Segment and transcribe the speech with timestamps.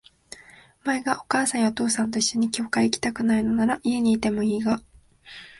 [0.83, 4.81] お前がお母さんやお父さんと一緒に教会へ行きたくないのなら、家にいてもいいが、